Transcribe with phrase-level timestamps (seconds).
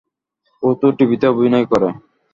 [0.63, 1.89] ও তো টিভিতে অভিনয় করে।